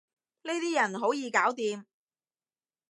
[0.41, 1.85] 呢啲人好易搞掂